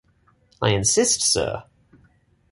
I 0.63 0.69
insist, 0.69 1.21
Sir. 1.21 1.63